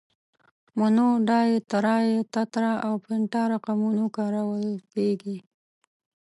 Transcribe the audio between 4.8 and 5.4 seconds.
کیږي.